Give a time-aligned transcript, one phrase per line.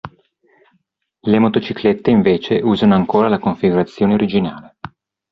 [1.21, 4.77] Le motociclette, invece, usano ancora la configurazione originale.